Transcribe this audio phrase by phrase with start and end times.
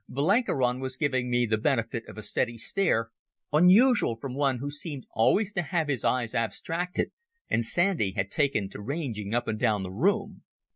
[0.09, 3.11] Blenkiron was giving me the benefit of a steady stare,
[3.53, 7.11] unusual from one who seemed always to have his eyes abstracted,
[7.51, 10.41] and Sandy had taken to ranging up and down the room.